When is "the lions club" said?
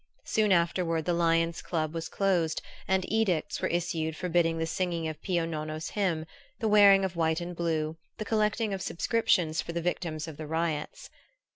1.05-1.93